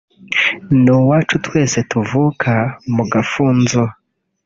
[0.81, 2.53] ni uwacu twese tuvuka
[2.95, 3.83] mu Gafunzo